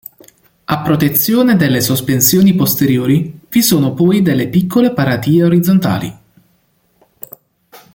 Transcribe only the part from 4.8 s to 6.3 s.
paratie orizzontali.